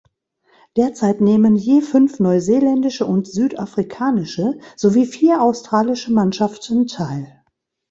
Derzeit 0.77 1.21
nehmen 1.21 1.55
je 1.55 1.79
fünf 1.81 2.19
neuseeländische 2.19 3.05
und 3.05 3.27
südafrikanische 3.27 4.57
sowie 4.75 5.05
vier 5.05 5.43
australische 5.43 6.11
Mannschaften 6.11 6.87
teil. 6.87 7.43